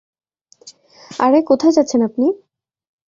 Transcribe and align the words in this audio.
আরে 1.19 1.39
কোথায় 1.49 1.73
যাচ্ছেন 1.77 2.01
আপনি? 2.07 2.25